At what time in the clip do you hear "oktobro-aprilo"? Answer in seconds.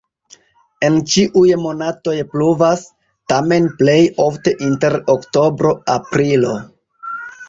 5.15-6.55